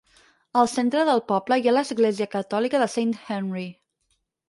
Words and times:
Al 0.61 0.69
centre 0.71 1.03
del 1.09 1.21
poble 1.33 1.59
hi 1.63 1.71
ha 1.71 1.75
l'església 1.79 2.29
catòlica 2.35 2.83
de 2.87 2.91
Saint 2.97 3.17
Henry. 3.39 3.71